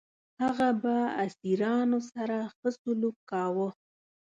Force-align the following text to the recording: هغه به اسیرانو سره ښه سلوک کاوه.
هغه 0.41 0.69
به 0.81 0.95
اسیرانو 1.25 1.99
سره 2.11 2.37
ښه 2.55 2.69
سلوک 2.79 3.17
کاوه. 3.31 3.67